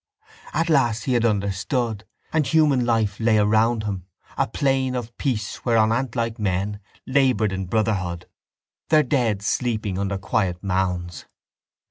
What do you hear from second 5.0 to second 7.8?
peace whereon antlike men laboured in